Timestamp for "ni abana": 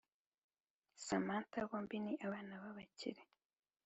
2.05-2.53